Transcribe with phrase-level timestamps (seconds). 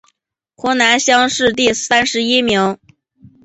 [0.55, 2.75] 湖广乡试第三十一名。